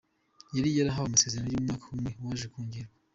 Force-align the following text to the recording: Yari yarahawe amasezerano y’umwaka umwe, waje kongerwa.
Yari 0.55 0.69
yarahawe 0.77 1.07
amasezerano 1.09 1.49
y’umwaka 1.51 1.85
umwe, 1.93 2.11
waje 2.23 2.47
kongerwa. 2.51 2.95